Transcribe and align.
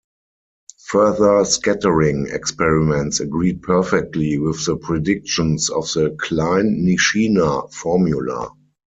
Further 0.87 1.45
scattering 1.45 2.27
experiments 2.31 3.19
agreed 3.19 3.61
perfectly 3.61 4.39
with 4.39 4.65
the 4.65 4.75
predictions 4.77 5.69
of 5.69 5.83
the 5.93 6.17
Klein-Nishina 6.19 7.71
formula. 7.71 8.49